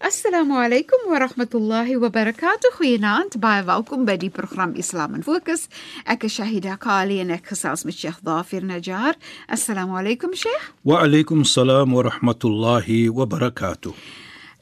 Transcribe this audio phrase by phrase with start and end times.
[0.00, 2.70] Assalamu alaykum wa rahmatullahi wa barakatuh.
[2.78, 3.40] Goeienaand.
[3.42, 5.66] Baie welkom by die program Islam in Fokus.
[6.06, 9.18] Ek is Shahida Kali en ek gesels met Sheikh Dafir Najjar.
[9.50, 10.70] Assalamu alaykum Sheikh.
[10.86, 13.90] Wa alaykum salaam wa rahmatullahi wa barakatuh.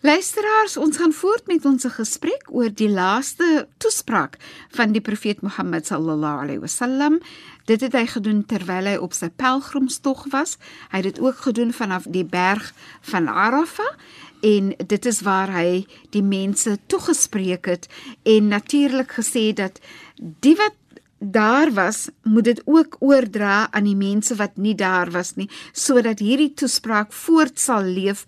[0.07, 4.37] Luisteraars, ons gaan voort met ons gesprek oor die laaste toespraak
[4.77, 7.21] van die profeet Mohammed sallallahu alaihi wasallam.
[7.67, 10.56] Dit het hy gedoen terwyl hy op sy pelgrimstog was.
[10.93, 12.71] Hy het dit ook gedoen vanaf die berg
[13.11, 13.97] van Arafah
[14.42, 17.89] en dit is waar hy die mense toegespreek het
[18.23, 19.81] en natuurlik gesê dat
[20.17, 20.77] die wat
[21.19, 26.20] daar was moet dit ook oordra aan die mense wat nie daar was nie sodat
[26.20, 28.27] hierdie toespraak voort sal leef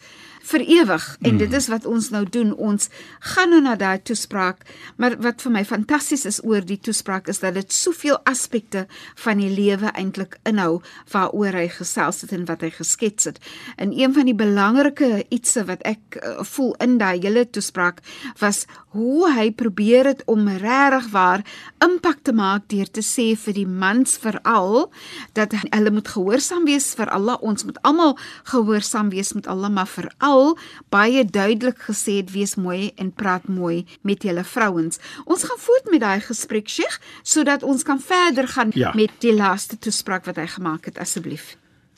[0.48, 1.06] vir ewig.
[1.22, 2.54] En dit is wat ons nou doen.
[2.56, 2.88] Ons
[3.34, 4.64] gaan nou na daai toespraak
[4.96, 8.86] maar wat vir my fantasties is oor die toespraak is dat dit soveel aspekte
[9.22, 10.80] van die lewe eintlik inhou
[11.12, 13.40] waaroor hy gesels het en wat hy geskets het.
[13.76, 18.02] En een van die belangrike ietsie wat ek uh, voel in daai hele toespraak
[18.40, 18.64] was
[18.96, 21.44] hoe hy probeer het om regtig waar
[21.84, 24.90] impak te maak deur te sê vir die mans veral
[25.38, 28.16] dat hulle moet gehoorsaam wees vir Allah ons moet almal
[28.52, 30.56] gehoorsaam wees met Allah maar veral al
[30.92, 35.00] baie duidelik gesê het wees mooi en praat mooi met julle vrouens.
[35.24, 38.92] Ons gaan voort met daai gesprek, Sheikh, sodat ons kan verder gaan ja.
[38.94, 41.56] met die laaste toespraak wat hy gemaak het asseblief.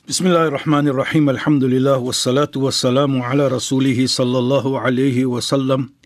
[0.09, 1.29] Bismillahirrahmanirrahim.
[1.29, 6.00] Alhamdulillah wassalatu wassalamu ala rasulih sallallahu alayhi wa sallam wa ala alihi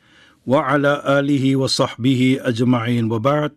[0.46, 3.52] wa sahbihi ajma'in wa ba'd.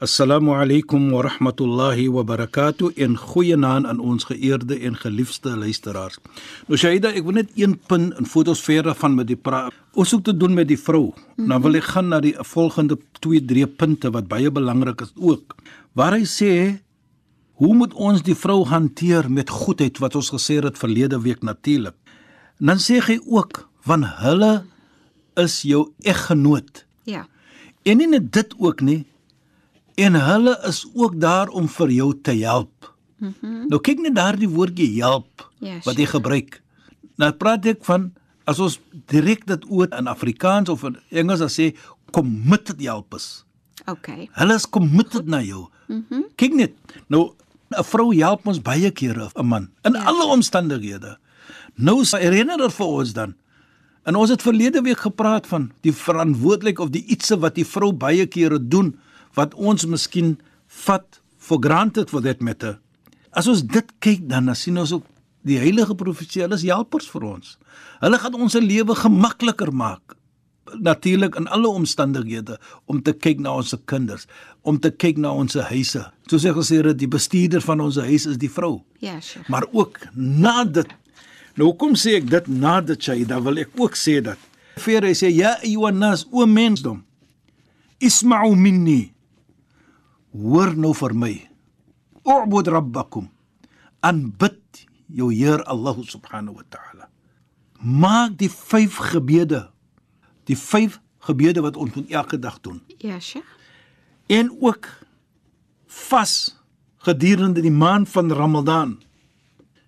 [0.00, 6.18] Assalamu alaykum wa rahmatullahi wa barakatuh en goeienaand aan ons geëerde en geliefde luisteraars.
[6.68, 9.72] Nou Shaida, ek wil net een punt in fotos verder van met die praat.
[9.94, 11.14] Ons soek te doen met die vrou.
[11.14, 11.46] Mm -hmm.
[11.46, 15.54] Nou wil ek gaan na die volgende 2 3 punte wat baie belangrik is ook.
[15.92, 16.82] Waar hy sê
[17.54, 21.94] hoe moet ons die vrou hanteer met goedheid wat ons gesê het verlede week natuurlik.
[22.58, 24.64] Dan sê hy ook van hulle
[25.36, 26.84] is jou eggenoot.
[27.04, 27.26] Ja.
[27.86, 29.04] En nie net dit ook nie
[29.96, 32.92] en hulle is ook daar om vir jou te help.
[33.18, 33.32] Mhm.
[33.40, 36.60] Mm nou kyk net daardie woordjie help ja, wat jy gebruik.
[37.16, 38.12] Nou praat ek van
[38.46, 38.78] as ons
[39.10, 41.72] direk dit oor in Afrikaans of in Engels as sê
[42.12, 43.44] committed help is.
[43.86, 44.28] OK.
[44.36, 45.66] Hulle is committed na jou.
[45.88, 46.04] Mhm.
[46.10, 46.74] Mm kyk net.
[47.08, 47.32] Nou
[47.74, 50.04] 'n vrou help ons baie kere 'n man in ja.
[50.04, 51.18] alle omstandighede.
[51.74, 53.34] Nou herinner dit vir ons dan
[54.06, 57.90] En ons het verlede week gepraat van die verantwoordelik of die ietsie wat die vrou
[57.92, 58.92] baie kere doen
[59.34, 60.36] wat ons miskien
[60.86, 62.78] vat for granted for that matter.
[63.34, 65.04] As ons dit kyk dan dan sien ons ook
[65.46, 67.56] die heilige profesie, hulle is helpers vir ons.
[68.02, 70.14] Hulle gaan ons se lewe gemakliker maak.
[70.82, 72.56] Natuurlik in alle omstandighede
[72.90, 74.26] om te kyk na ons se kinders,
[74.66, 76.02] om te kyk na ons se huise.
[76.30, 78.80] Soos ek gesê het, die bestuurder van ons huis is die vrou.
[79.02, 79.46] Ja, sure.
[79.50, 80.90] Maar ook na dit
[81.56, 84.40] Nou kom sê ek dit na dit sy, dan wil ek ook sê dat
[84.76, 87.00] Fere sê ja, Johannes, o mensdom.
[87.96, 89.14] Isma'u minni
[90.36, 91.32] hoor nou vir my.
[92.26, 93.30] U'bud rabbakum.
[94.04, 97.08] Aanbid jou Heer Allah subhanahu wa ta'ala.
[97.80, 99.66] Maak die 5 gebede.
[100.44, 102.82] Die 5 gebede wat ons moet elke dag doen.
[102.98, 103.48] Ja, Sheikh.
[104.26, 104.88] En ook
[105.86, 106.56] vas
[107.06, 108.98] gedurende die maand van Ramadan.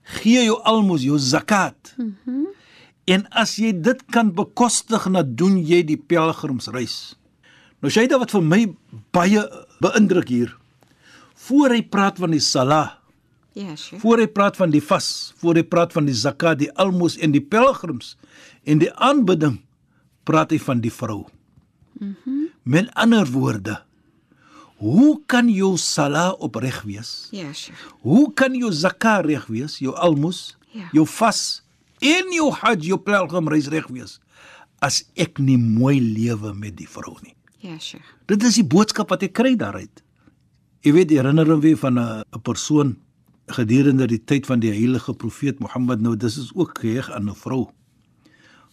[0.09, 1.95] Gee jou almos, jou zakat.
[1.97, 2.15] Mhm.
[2.25, 2.47] Mm
[3.09, 7.17] en as jy dit kan bekostig, dan doen jy die pelgrimsreis.
[7.81, 8.59] Nou sê dit wat vir my
[9.17, 9.45] baie
[9.81, 10.51] beïndruk hier.
[11.49, 12.99] Voor hy praat van die salah.
[13.57, 14.01] Ja, sure.
[14.03, 17.33] Voor hy praat van die vas, voor hy praat van die zakat, die almos en
[17.35, 18.13] die pelgrims
[18.69, 19.57] en die aanbidding,
[20.29, 21.25] praat hy van die vrou.
[21.99, 22.15] Mhm.
[22.25, 23.79] Mm Met ander woorde,
[24.79, 27.29] hoe kan jou salah opreg wees?
[27.35, 27.77] Ja, sure.
[28.03, 30.89] Hoe kan jou zakat reg wees, jou almos, Ja.
[30.93, 31.63] jou vas
[32.01, 34.19] en jou hajj, jou pelgrimreis reg wees
[34.81, 37.35] as ek nie mooi lewe met die vrou nie?
[37.59, 38.05] Ja, Sheikh.
[38.27, 40.03] Dit is die boodskap wat ek kry daaruit.
[40.85, 42.97] Jy weet, herinner hom weer van 'n 'n persoon
[43.49, 47.35] gedurende die tyd van die heilige profeet Mohammed nou, dis is ook geheg aan 'n
[47.35, 47.69] vrou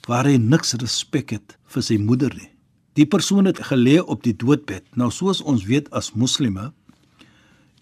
[0.07, 2.49] waar hy niks respek het vir sy moeder nie.
[2.95, 4.85] Die persoon het gelê op die doodbed.
[4.95, 6.71] Nou soos ons weet as moslime,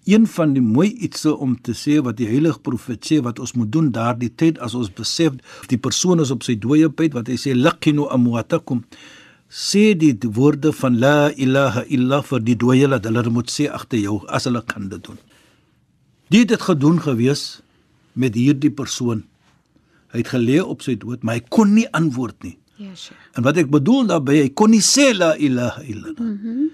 [0.05, 3.53] een van die mooi ietsie om te sê wat die heilige profeet sê wat ons
[3.55, 5.37] moet doen daardie tyd as ons besef
[5.71, 8.81] die persoon is op sy dooie bed wat hy sê laqinu amwatakum
[9.47, 14.01] sê die woorde van la ilaha illa vir die dooie dat hulle moet sê agter
[14.01, 15.19] jou as hulle kan dit doen.
[16.33, 17.61] Dit het gedoen gewees
[18.17, 19.23] met hierdie persoon.
[20.11, 22.57] Hy het gelê op sy dood, maar hy kon nie antwoord nie.
[22.81, 23.19] Ja, Sheikh.
[23.37, 26.19] En wat ek bedoel daarmee, hy kon nie sê la ilaha illallah.
[26.19, 26.55] Mhm.
[26.61, 26.71] Mm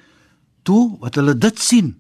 [0.68, 1.94] Toe wat hulle dit sien.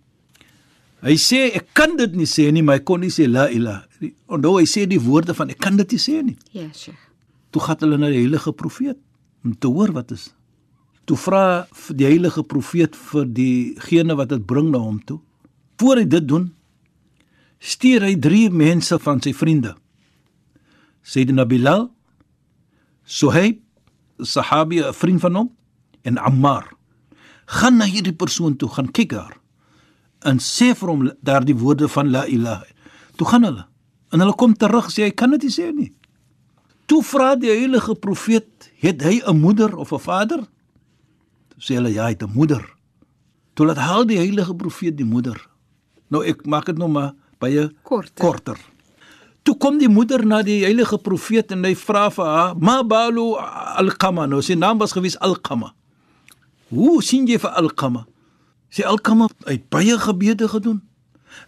[1.01, 3.86] Hy sê ek kan dit nie sê nie, maar hy kon nie sê la ilaha.
[4.28, 6.36] Onthou hy sê die woorde van ek kan dit nie sê nie.
[6.54, 7.00] Ja, Sheikh.
[7.56, 9.00] Toe gaan hulle na die heilige profeet
[9.48, 10.28] om te hoor wat is.
[11.10, 11.44] Toe vra
[11.96, 15.18] die heilige profeet vir diegene wat dit bring na hom toe.
[15.80, 16.50] Voor hy dit doen,
[17.60, 19.74] stuur hy drie mense van sy vriende.
[21.01, 21.88] Sayyidina Bilal,
[23.10, 23.63] Suhaib,
[24.21, 25.50] Sahabi, 'n vriend van hom,
[26.01, 26.74] en Ammar.
[27.45, 29.38] Gaan na hierdie persoon toe, gaan kyk daar.
[30.19, 32.66] En sê vir hom daardie woorde van la ilaha.
[33.16, 33.66] Toe gaan hulle.
[34.12, 35.94] En hulle kom terug sê hy kan dit nie sê nie.
[36.89, 40.42] Toe vra die heilige profeet, het hy 'n moeder of 'n vader?
[41.50, 42.63] Toe sê hulle ja, hy het 'n moeder.
[43.54, 45.48] Toe laat haal die heilige profeet die moeder.
[46.10, 48.25] Nou ek maak dit nou maar baie Korter.
[48.25, 48.57] korter.
[49.50, 53.34] Toe kom die moeder na die heilige profeet en hy vra vir haar, "Ma balu
[53.81, 55.74] al-Qama?" Nou sy naam was gewees Al-Qama.
[56.69, 58.06] Hoe sien jy vir Al-Qama?
[58.69, 60.81] Sy Al-Qama het baie gebede gedoen.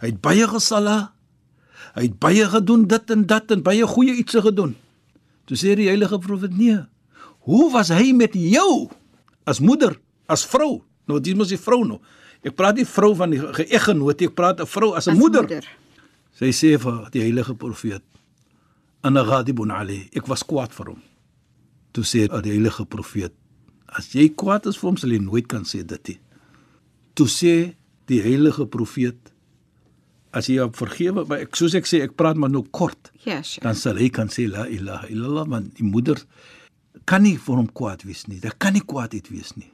[0.00, 1.12] Hy het baie gesala.
[1.94, 4.74] Hy het baie gedoen dit en dat en baie goeie iets gedoen.
[5.46, 6.80] Toe sê die heilige profeet, "Nee.
[7.46, 8.90] Hoe was hy met jou
[9.44, 9.96] as moeder,
[10.26, 12.00] as vrou?" Nou dis mos die vrou nou.
[12.42, 15.42] Ek praat nie vrou van die geëggenoot, ek praat 'n vrou as 'n moeder.
[15.42, 15.81] moeder.
[16.38, 18.02] Sy sê vir die heilige profeet:
[19.02, 21.02] "Ana ghadibun alayh." Ek was kwaad vir hom.
[21.92, 23.32] Toe sê die heilige profeet:
[23.88, 26.18] "As jy kwaad is vir hom, sal jy nooit kan sê dit nie."
[27.14, 27.74] Toe sê
[28.06, 29.32] die heilige profeet:
[30.32, 33.42] "As jy hom vergewe, maar ek soos ek sê, ek praat maar nou kort, Ja,
[33.42, 33.62] Sheikh.
[33.62, 36.16] dan sal hy kan sê la ilaha illallah, want die moeder
[37.04, 38.38] kan nie vir hom kwaad wees nie.
[38.40, 39.70] Dit kan nie kwaadheid wees nie.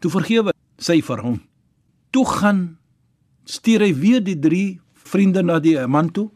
[0.00, 1.40] Toe vergewe sy vir hom.
[2.12, 2.78] Toe gaan
[3.44, 6.28] stuur hy weer die drie vriende na die man toe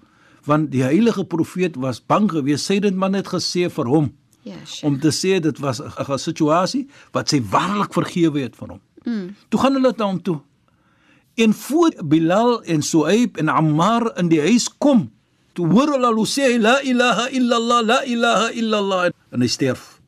[0.44, 4.12] want die heilige profeet was bang geweest sy dit man het gesê vir hom
[4.44, 4.84] Ja, Sheikh.
[4.84, 8.80] om te sê dit was 'n situasie wat sy waarlik vergewe het vir hom.
[9.04, 9.36] Mm.
[9.48, 10.40] Toe gaan hulle na hom toe.
[11.34, 15.10] En voor Bilal en Suaib en Ammar in die huis kom,
[15.52, 20.00] toe hoor hulle hoe sê la ilaha illallah la ilaha illallah en hy sterf.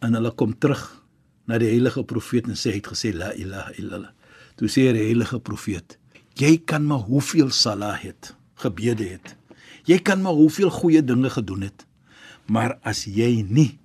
[0.00, 1.02] En hulle kom terug
[1.46, 4.12] na die heilige profeet en sê hy het gesê la ilaha illallah.
[4.56, 5.98] Toe sê die heilige profeet:
[6.34, 9.36] "Jy kan maar hoeveel salah het, gebede het.
[9.84, 11.86] Jy kan maar hoeveel goeie dinge gedoen het,
[12.46, 13.78] maar as jy nie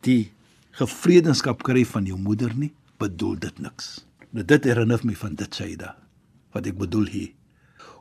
[0.00, 0.32] die
[0.70, 4.04] gevredenskap kry van jou moeder nie, bedoel dit niks.
[4.30, 5.96] Nou dit herinner my van dit Saida
[6.54, 7.32] wat ek bedoel hier.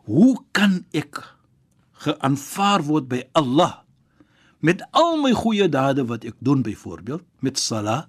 [0.05, 1.21] Hoe kan ek
[2.03, 3.81] geaanvaar word by Allah
[4.63, 8.07] met al my goeie dade wat ek doen byvoorbeeld met sala,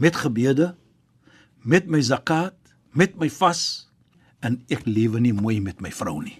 [0.00, 0.74] met gebede,
[1.60, 2.56] met my zakat,
[2.96, 3.89] met my vas
[4.42, 6.38] en ek lewe nie mooi met my vrou nie.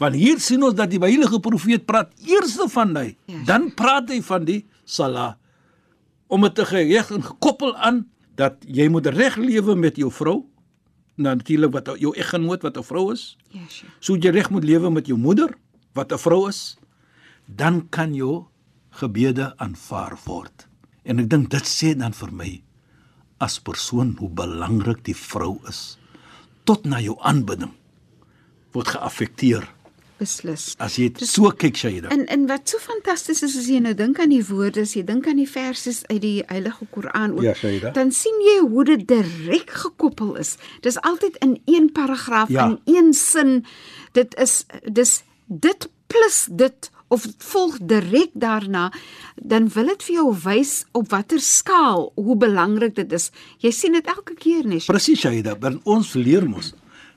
[0.00, 3.42] Want hier sien ons dat die heilige profeet praat eers van hy, Ja.
[3.44, 5.36] dan praat hy van die sala
[6.28, 8.06] om dit te geheg en gekoppel aan
[8.36, 10.46] dat jy moet reg lewe met jou vrou.
[11.16, 13.36] Nou natuurlik wat jou eggenoot wat 'n vrou is.
[13.50, 13.92] Ja, Sheikh.
[14.00, 15.54] So jy reg moet lewe met jou moeder
[15.94, 16.76] wat 'n vrou is,
[17.46, 18.46] dan kan jou
[18.90, 20.66] gebede aanvaar word.
[21.04, 22.62] En ek dink dit sê dan vir my
[23.38, 25.98] as persoon hoe belangrik die vrou is
[26.70, 27.72] tot na jou aanbidding
[28.74, 29.64] word geaffekteer
[30.20, 30.74] Beslis.
[30.78, 32.10] as jy dit so kyk Shaida.
[32.12, 35.00] En en wat so fantasties is as jy nou dink aan die woorde, as jy
[35.08, 37.90] dink aan die verse uit die Heilige Koran ook, Ja, Shaida.
[37.96, 40.56] dan sien jy hoe dit direk gekoppel is.
[40.84, 42.66] Dis altyd in een paragraaf, Ja.
[42.68, 43.64] in een sin.
[44.12, 48.88] Dit is dis dit plus dit of volg direk daarna,
[49.36, 53.30] dan wil dit vir jou wys op watter skaal hoe belangrik dit is.
[53.58, 54.78] Jy sien dit elke keer nie.
[54.86, 56.72] Presies Shaida, want ons leer mos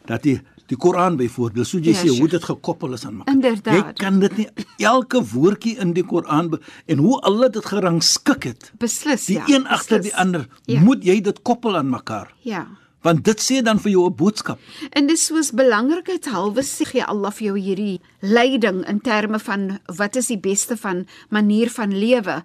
[0.09, 0.39] dat die
[0.71, 3.33] die Koran byvoorbeeld, so jy Ja, sê hoe dit gekoppel is aan mekaar.
[3.35, 3.75] Inderdaad.
[3.75, 4.47] Jy kan dit nie
[4.87, 6.53] elke woordjie in die Koran
[6.87, 8.71] en hoe Allah dit gerangskik het.
[8.79, 9.43] Beslis Die ja.
[9.47, 10.79] een agter die ander, Ja.
[10.81, 12.33] moet jy dit koppel aan mekaar.
[12.41, 12.65] Ja.
[13.03, 14.59] Want dit sê dan vir jou 'n boodskap.
[14.91, 20.15] En dis soos belankrikheidshalwe sê gee Allah vir jou hierdie leiding in terme van wat
[20.15, 22.43] is die beste van manier van lewe.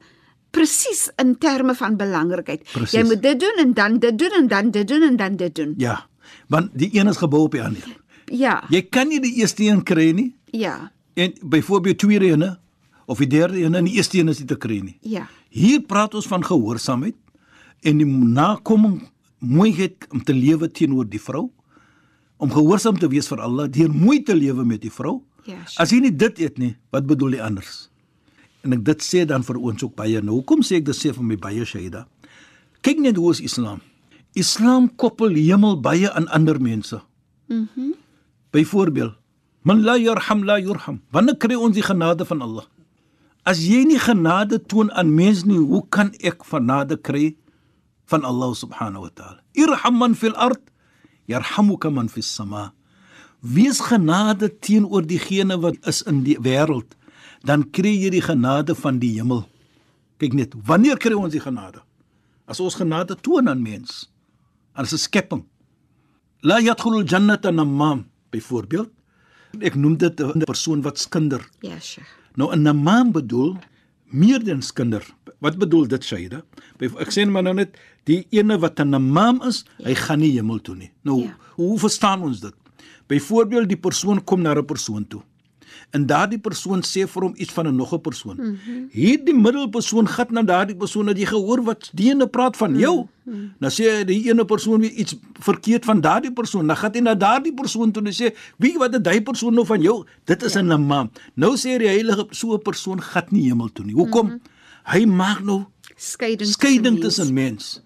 [0.51, 2.63] Presies in terme van belangrikheid.
[2.73, 2.93] Presies.
[3.01, 5.55] Jy moet dit doen en dan dit doen en dan dit doen en dan dit
[5.55, 5.75] doen.
[5.77, 6.07] Ja.
[6.49, 7.85] Want die een is gebou op die ander.
[8.25, 8.65] Ja.
[8.69, 10.93] Jy kan nie die eerste een kry nie Ja.
[11.15, 12.59] en byvoorbeeld tweede ene
[13.07, 14.99] of die derde een en die eerste een is nie te kry nie.
[15.01, 15.29] Ja.
[15.51, 17.15] Hier praat ons van gehoorsaamheid
[17.83, 19.09] en die nakoming
[19.39, 21.49] mooiheid om te lewe teenoor die vrou
[22.39, 25.19] om gehoorsaam te wees vir Allah deur mooi te lewe met die vrou.
[25.45, 25.79] Sheikh.
[25.81, 27.89] As jy nie dit eet nie, wat bedoel jy anders?
[28.67, 30.21] En ek dit sê dan vir ons ook baie.
[30.23, 32.05] Nou hoekom sê ek dit sê vir my baie Shaida?
[32.87, 33.81] Kyk net hoe is Islam.
[34.39, 37.03] Islam koppel hemel baie aan ander mense.
[37.49, 37.67] Mhm.
[37.77, 37.95] Mm
[38.49, 39.13] Byvoorbeeld,
[39.63, 41.03] man la yarham la yurham.
[41.13, 42.65] Wanneer kry ons die genade van Allah?
[43.45, 47.37] As jy nie genade toon aan mens nie, hoe kan ek genade kry
[48.09, 49.41] van Allah subhanahu wa ta'ala?
[49.55, 50.61] Irham man fil ard
[51.29, 52.73] yarhamuka man fis sama.
[53.45, 56.97] Wees genade teenoor diegene wat is in die wêreld,
[57.47, 59.45] dan kry jy die genade van die hemel.
[60.19, 61.85] Kyk net, wanneer kry ons die genade?
[62.49, 64.09] As ons genade toon aan mens,
[64.75, 65.45] aan 'n skepping.
[66.43, 68.91] La yadkhulul jannata namam byvoorbeeld.
[69.61, 71.43] Ek noem dit 'n persoon wat skinder.
[71.61, 72.09] Ja, Sheikh.
[72.35, 73.57] Nou 'n namam bedoel
[74.11, 75.05] meer dan skinder.
[75.39, 76.43] Wat bedoel dit Shaida?
[76.79, 80.59] Ek sê maar nou net die ene wat 'n namam is, hy gaan nie hemel
[80.61, 80.91] toe nie.
[81.03, 81.37] Nou Ja.
[81.57, 82.55] hoe verstaan ons dit?
[83.07, 85.23] Byvoorbeeld die persoon kom na 'n persoon toe.
[85.91, 88.37] En daardie persoon sê vir hom iets van 'n nog 'n persoon.
[88.37, 88.89] Mm -hmm.
[88.91, 92.97] Hierdie middelpersoon gat na daardie persoon dat jy gehoor wat die ene praat van jou.
[92.97, 93.53] Mm -hmm.
[93.59, 96.67] Dan sê die ene persoon weer iets verkeerd van daardie persoon.
[96.67, 99.67] Dan gaan hy na daardie persoon toe en sê, "Wie wat het daai persoon nou
[99.67, 100.77] van jou?" Dit is 'n ja.
[100.77, 101.11] naam.
[101.35, 103.95] Nou sê die heilige so 'n persoon gat nie hemel toe nie.
[103.95, 104.27] Hoekom?
[104.27, 104.41] Mm -hmm.
[104.85, 105.67] Hy maak nou
[105.99, 107.81] Skeiding skeiding tussen mens.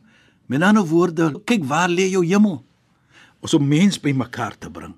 [0.47, 2.59] Met ander woorde, kyk waar lê jou hemel?
[3.41, 4.93] Ons om mens bymekaar te bring.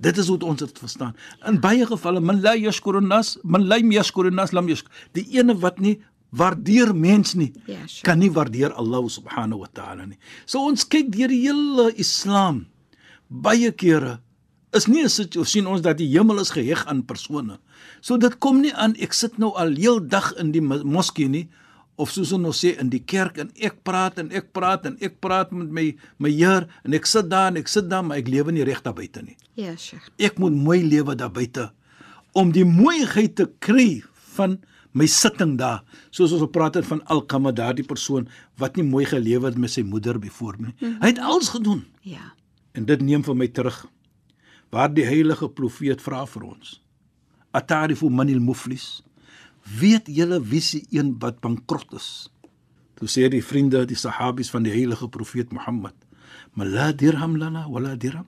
[0.00, 1.12] Dit is hoe ons dit verstaan.
[1.46, 4.90] In baie gevalle man la yashkurunas, man la yashkurunas lam yashkur.
[5.12, 5.98] Die ene wat nie
[6.30, 8.04] waardeer mens nie, Ja, sure.
[8.04, 10.18] kan nie waardeer Allah subhanahu wa ta'ala nie.
[10.46, 12.66] So ons kyk deur die hele Islam
[13.28, 14.20] baie kere
[14.72, 17.58] is nie 'n situasie sien ons dat die hemel is geheg aan persone.
[18.00, 21.28] So dit kom nie aan ek sit nou al heel dag in die mo- moskee
[21.28, 21.48] nie
[21.96, 24.96] of soos ons nou sê in die kerk en ek praat en ek praat en
[25.00, 28.16] ek praat met my my Heer en ek sit daar en ek sit daar maar
[28.18, 29.36] ek lewe nie reg daar buite nie.
[29.54, 30.08] Ja, Sheikh.
[30.18, 31.72] Ek moet mooi lewe daar buite
[32.34, 34.02] om die mooiheid te kry
[34.36, 34.58] van
[34.92, 35.82] my sitting daar.
[36.10, 39.82] Soos ons gepraat het van Alkama daardie persoon wat nie mooi gelewe het met sy
[39.82, 40.96] moeder byvoorbeeld nie.
[41.00, 41.84] Hy het alles gedoen.
[42.02, 42.32] Ja.
[42.74, 43.86] En dit neem vir my terug
[44.70, 46.78] waar die heilige profeet vra vir ons.
[47.56, 49.02] Atarifu manil muflis.
[49.80, 52.28] Weet julle wie se een wat bankrot is?
[52.98, 55.94] Toe sê die vriende, die sahabies van die heilige profeet Mohammed,
[56.54, 58.26] "Mala dirham lana wala dirham."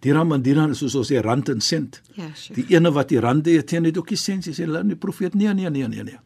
[0.00, 2.02] Dirham en dirham is soos ons sê rand en sent.
[2.14, 2.54] Ja, Sheikh.
[2.54, 4.44] Die ene wat die rande het, teen het ook die sent.
[4.44, 6.18] Sê, "Laat die profeet nee, nee, nee, nee, nee."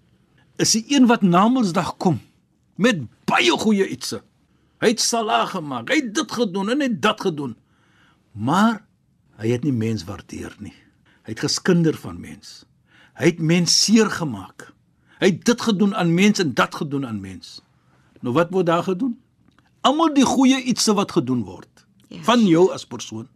[0.56, 2.20] Is die een wat na Mondsdag kom
[2.76, 4.18] met baie goeie ietsie.
[4.80, 5.90] Hy het sala gemaak.
[5.90, 7.56] Hy het dit gedoen en hy het dat gedoen.
[8.32, 8.84] Maar
[9.38, 10.74] hy het nie mens waardeer nie.
[11.26, 12.64] Hy het geskinder van mens.
[13.18, 14.72] Hy het mens seer gemaak.
[15.18, 17.60] Hy het dit gedoen aan mens en dat gedoen aan mens.
[18.20, 19.18] Nou wat word daar gedoen?
[19.86, 21.78] Almal die goeie ietsie wat gedoen word
[22.08, 22.22] Ja.
[22.24, 23.28] van jou as persoon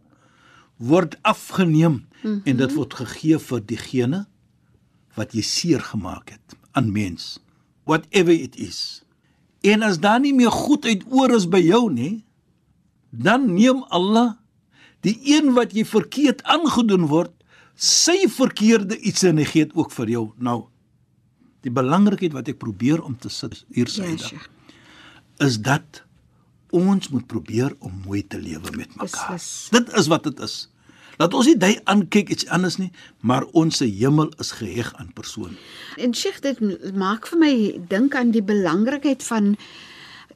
[0.81, 2.41] word afgeneem mm -hmm.
[2.43, 4.25] en dit word gegee vir diegene
[5.13, 7.39] wat jy seer gemaak het aan mens
[7.83, 9.03] whatever it is
[9.61, 12.25] en as daar nie meer goed uit oor is by jou nie
[13.09, 14.33] dan neem Allah
[15.03, 17.31] die een wat jy verkeerd aangedoen word
[17.75, 20.59] sy verkeerde iets en hy gee dit ook vir jou nou
[21.63, 24.49] die belangrikheid wat ek probeer om te sit hier sê Ja, ja, Sheikh.
[25.43, 26.03] is dat
[26.73, 29.33] ons moet probeer om mooi te lewe met mekaar.
[29.35, 29.67] Beslis.
[29.71, 30.55] Dit is wat dit is.
[31.21, 32.89] Laat ons nie dit aankyk iets anders nie,
[33.21, 35.53] maar ons se hemel is geheg aan persoon.
[36.01, 36.57] En Sheikh, dit
[36.97, 37.51] maak vir my
[37.91, 39.53] dink aan die belangrikheid van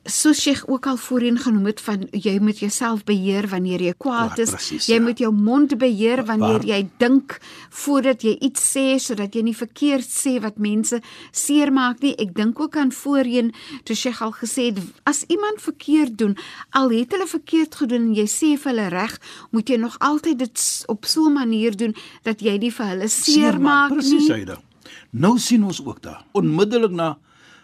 [0.08, 4.38] soos Sheikh ook al voorheen genoem het van jy moet jouself beheer wanneer jy kwaad
[4.38, 4.50] Ja, is.
[4.56, 5.02] presies, jy ja.
[5.02, 7.38] moet jou mond beheer wanneer Waar- jy dink
[7.70, 12.16] voordat jy iets sê sodat jy nie verkeerd sê wat mense seermaak nie.
[12.18, 13.52] Ek dink ook aan voorheen
[13.84, 16.38] toe Sheikh al gesê het as iemand verkeerd doen,
[16.72, 19.20] al het hulle verkeerd gedoen en jy sê vir hulle reg,
[19.52, 23.08] moet jy nog altyd dit op so 'n manier doen dat jy nie vir hulle
[23.08, 24.32] seermaak Presies, nie.
[24.34, 24.62] Aida.
[25.12, 26.24] Nou sien ons ook daar.
[26.34, 27.18] Onmiddellik na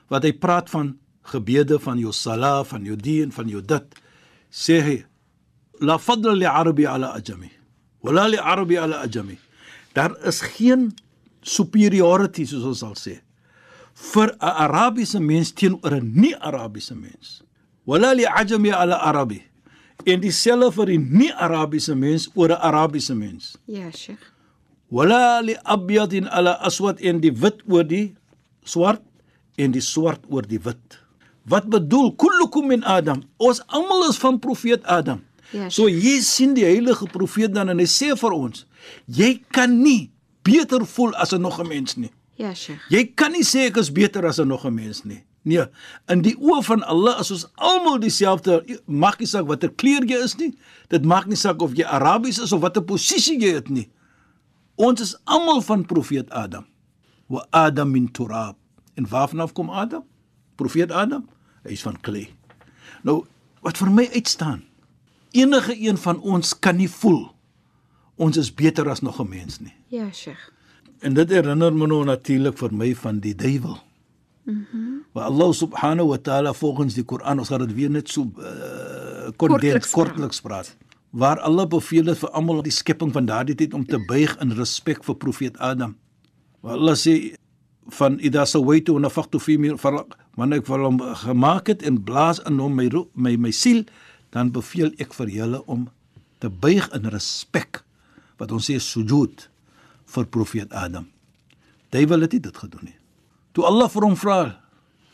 [0.10, 3.96] wat hy praat van gebede van jou sala, van jou dien, van jou dit,
[4.52, 4.98] sê hy
[5.82, 7.52] la fadla li arabi ala ajami.
[8.04, 9.38] Wala li arabi ala ajami.
[9.94, 10.92] Daar is geen
[11.42, 13.20] superiority soos ons sal sê
[13.94, 17.44] vir 'n Arabiese mens teenoor 'n nie-Arabiese mens.
[17.86, 19.44] Wala li ajami ala arabi.
[20.06, 23.58] En dieselfde vir die nie-Arabiese mens oor 'n Arabiese mens.
[23.66, 24.34] Ja, Sheikh.
[24.94, 28.14] wala li abyadin ala aswad en die wit oor die
[28.64, 29.02] swart
[29.58, 31.00] en die swart oor die wit.
[31.44, 33.24] Wat bedoel kullukum min Adam?
[33.38, 35.24] Ons almal is van profeet Adam.
[35.54, 38.64] Ja, so hier sien die heilige profeet dan en hy sê vir ons,
[39.06, 40.10] jy kan nie
[40.44, 42.12] beter voel as 'n nog 'n mens nie.
[42.36, 42.82] Ja, Sheikh.
[42.90, 45.24] Jy kan nie sê ek is beter as 'n nog 'n mens nie.
[45.44, 45.66] Nee,
[46.08, 48.64] in die oë van Allah is ons almal dieselfde.
[48.86, 50.54] Maak nie saak watter kleur jy is nie.
[50.88, 53.90] Dit maak nie saak of jy Arabies is of watter posisie jy het nie.
[54.76, 56.66] Ons is almal van profeet Adam.
[57.28, 58.56] Wa Adam min turab.
[58.96, 60.04] En waarvan kom Adam?
[60.56, 61.28] Profeet Adam,
[61.64, 62.28] hy is van klei.
[63.04, 63.24] Nou,
[63.62, 64.64] wat vir my uitstaan,
[65.32, 67.34] enige een van ons kan nie voel
[68.16, 69.74] ons is beter as nog 'n mens nie.
[69.88, 70.52] Ja, Sheikh.
[71.00, 73.78] En dit herinner my nou natuurlik vir my van die duiwel.
[74.44, 74.66] Mhm.
[74.72, 78.32] Mm Waar Allah subhanahu wa ta'ala volgens die Koran ons gaan dit weer net so
[78.38, 80.76] uh, kondens kortliks praat.
[81.10, 84.52] Waar Allah beveel het vir almal die skepping van daardie tyd om te buig in
[84.52, 85.96] respek vir profeet Adam.
[86.62, 87.36] Waar Allah sê
[87.88, 92.40] van idha sawaitu wa nafaqtu fi min farq wanneer ek hom gemaak het en blaas
[92.48, 93.84] in hom my my my siel
[94.32, 95.90] dan beveel ek vir julle om
[96.40, 97.84] te buig in respek
[98.42, 99.48] wat ons sê sujud
[100.14, 101.08] vir profeet Adam.
[101.94, 102.98] Duiwel het dit gedoen nie.
[103.54, 104.60] Toe Allah vir hom vra,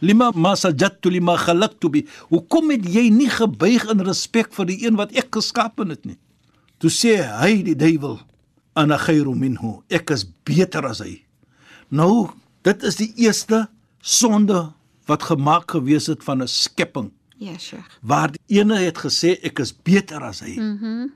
[0.01, 4.85] "Lima ma sajadtu lima khalaqtu bi?" Hoekom het jy nie gebuig in respek vir die
[4.85, 6.17] een wat ek geskaap het nie?
[6.79, 8.19] Toe sê hy die duiwel,
[8.75, 11.21] "Ana khairu minhu." Ek is beter as hy.
[11.91, 12.29] Nou,
[12.61, 13.67] dit is die eerste
[13.99, 14.71] sonde
[15.09, 17.11] wat gemaak gewees het van 'n skepping.
[17.37, 17.87] Ja, Sheikh.
[18.01, 20.55] Waar die ene het gesê ek is beter as hy.
[20.55, 20.85] Mhm.
[20.85, 21.11] Mm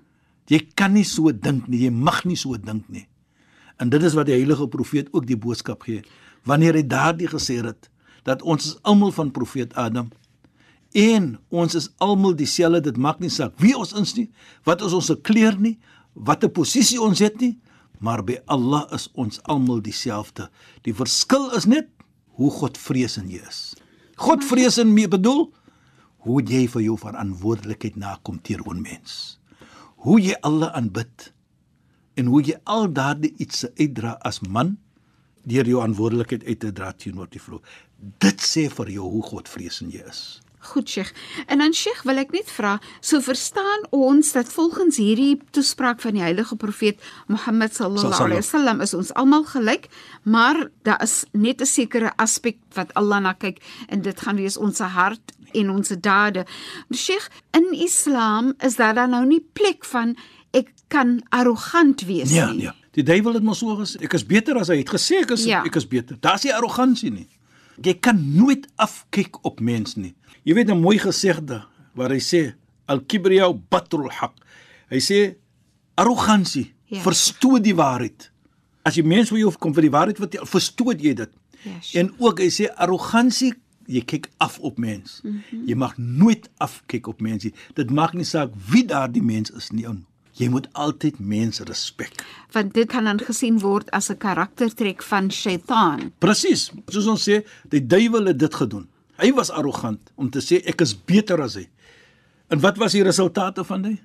[0.51, 3.07] jy kan nie so dink nie, jy mag nie so dink nie.
[3.79, 6.03] En dit is wat die heilige profeet ook die boodskap gee.
[6.43, 7.89] Wanneer hy daardie gesê het
[8.27, 10.11] dat ons is almal van profeet Adam
[10.93, 14.27] en ons is almal dieselfde, dit maak nie saak wie ons is nie,
[14.63, 15.79] wat is ons se kleur nie,
[16.13, 17.55] watter posisie ons het nie,
[18.03, 20.49] maar by Allah is ons almal dieselfde.
[20.83, 21.87] Die verskil is net
[22.35, 23.61] hoe God vrees in jy is.
[24.19, 25.47] God vrees in my bedoel
[26.27, 29.39] hoe jy vir jou verantwoordelikheid nakom teenoor mens.
[30.03, 31.31] Hoe jy alle aanbid
[32.19, 34.77] en hoe jy al daardie iets uitdra as man
[35.47, 37.59] deur jou verantwoordelikheid uit te dra teenoor die vrou.
[38.23, 40.23] Dit sê vir jou hoe God vrees in jy is.
[40.63, 41.11] Goed Sheikh.
[41.47, 46.15] En dan Sheikh wil ek net vra, so verstaan ons dat volgens hierdie toespraak van
[46.15, 49.89] die heilige profeet Mohammed sallallahu alaihi wasallam is ons almal gelyk,
[50.23, 53.59] maar daar is net 'n sekere aspek wat Allah na kyk
[53.89, 56.45] en dit gaan wees ons hart en ons dade.
[56.91, 60.15] Sheikh, in Islam is daar dan nou nie plek van
[60.51, 62.61] ek kan arrogant wees ja, nie.
[62.61, 62.75] Ja, ja.
[62.93, 65.47] Die duiwel het mos so gesê, ek is beter as hy het gesê ek is
[65.49, 65.63] ja.
[65.65, 66.17] ek is beter.
[66.21, 67.27] Daar's nie arrogansie nie.
[67.81, 70.13] Jy kan nooit afkyk op mens nie.
[70.43, 72.53] Jy weet 'n mooi gesegde waar hy sê
[72.85, 74.33] al-kibriya batrul haq.
[74.89, 75.35] Hy sê
[75.95, 77.01] arrogansie ja.
[77.01, 78.31] verstoot die waarheid.
[78.83, 81.31] As jy mens wil jou kom vir die waarheid vertel, verstoot jy dit.
[81.63, 83.53] Ja, en ook hy sê arrogansie
[83.87, 85.19] jy kyk af op mens.
[85.23, 85.67] Mm -hmm.
[85.67, 87.51] Jy mag nooit afkyk op mense.
[87.73, 89.87] Dit maak nie saak wie daardie mens is nie.
[90.33, 92.23] Jy moet altyd mense respek.
[92.51, 96.11] Want dit kan dan gesien word as 'n karaktertrek van Shaitaan.
[96.17, 96.71] Presies.
[96.87, 98.87] Soos ons sê, die duiwel het dit gedoen.
[99.17, 101.69] Hy was arrogant om te sê ek is beter as hy.
[102.49, 104.01] En wat was die resultate van dit?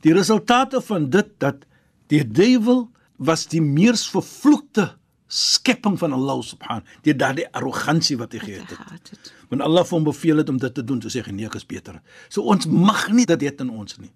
[0.00, 1.64] Die resultate van dit dat
[2.06, 4.94] die duiwel was die mees vervloekte
[5.26, 9.32] skepping van Allah subhan deur daardie arrogansie wat hy gehad het.
[9.50, 12.00] Want Allah hom beveel het om dit te doen, te sê nee, ek is beter.
[12.28, 14.12] So ons mag nie dit het in ons nie.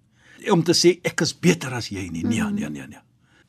[0.49, 2.23] Om te sê ek is beter as jy nie.
[2.23, 3.01] Nee, nee, nee, nee.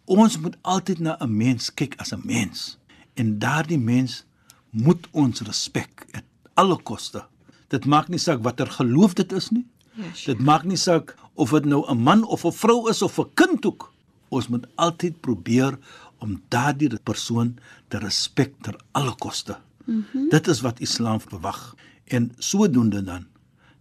[0.05, 2.79] Ons moet altyd na 'n mens kyk as 'n mens
[3.15, 4.25] en daardie mens
[4.71, 6.25] moet ons respek at
[6.55, 7.25] alle koste.
[7.69, 9.67] Dit maak nie saak watter geloof dit is nie.
[9.95, 13.19] Yes, dit maak nie saak of dit nou 'n man of 'n vrou is of
[13.19, 13.93] 'n kind ook.
[14.29, 15.79] Ons moet altyd probeer
[16.19, 19.59] om daardie persoon te respek ter alle koste.
[19.85, 20.29] Mm -hmm.
[20.29, 21.75] Dit is wat Islam verwag
[22.05, 23.27] en sodoende dan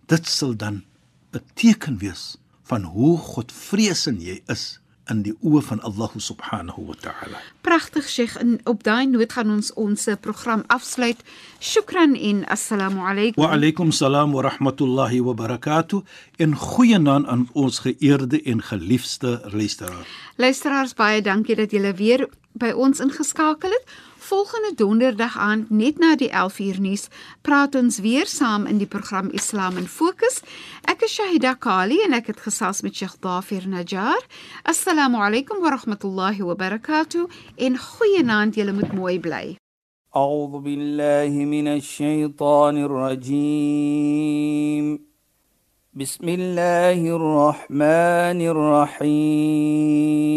[0.05, 0.83] dit sal dan
[1.31, 2.37] 'n teken wees
[2.71, 4.79] van hoe God vreesend jy is
[5.11, 7.39] in die oë van Allah subhanahu wa ta'ala.
[7.65, 11.19] Pragtig Sheikh en op daai noot gaan ons ons program afsluit.
[11.59, 13.43] Shukran en assalamu alaykum.
[13.43, 16.03] Wa alaykum salaam wa rahmatullahi wa barakatuh.
[16.39, 20.15] En goeienaand aan ons geëerde en geliefde luisteraars.
[20.37, 23.99] Luisteraars baie dankie dat julle weer by ons ingeskakel het.
[24.26, 27.08] Volgende donderdag aand net na die 11uur nuus
[27.46, 30.40] praat ons weer saam in die program Islam in Fokus.
[30.90, 34.22] Ek is Shahida Kali en ek het gesels met Sheikh Dafir Najjar.
[34.66, 37.30] Assalamu alaykum wa rahmatullahi wa barakatuh.
[37.56, 39.56] En goeienaand, julle moet mooi bly.
[40.16, 44.26] أعوذ بالله من الشيطان الرجيم
[45.94, 50.36] بسم الله الرحمن الرحيم